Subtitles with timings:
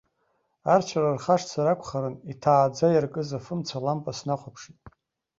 [0.73, 4.77] Арцәара рхашҭзар акәхарын, иҭааӡа иаркыз афымца лампа снахәаԥшит.